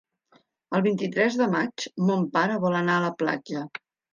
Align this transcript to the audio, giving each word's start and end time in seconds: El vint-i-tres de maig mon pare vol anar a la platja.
El 0.77 0.83
vint-i-tres 0.87 1.37
de 1.43 1.49
maig 1.57 1.87
mon 2.09 2.27
pare 2.39 2.59
vol 2.67 2.81
anar 2.81 2.99
a 2.99 3.07
la 3.07 3.15
platja. 3.21 3.67